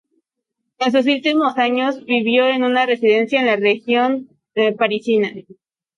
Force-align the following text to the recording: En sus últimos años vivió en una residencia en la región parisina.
En 0.79 0.91
sus 0.91 1.05
últimos 1.05 1.59
años 1.59 2.03
vivió 2.05 2.47
en 2.47 2.63
una 2.63 2.87
residencia 2.87 3.39
en 3.39 3.45
la 3.45 3.55
región 3.55 4.29
parisina. 4.75 5.31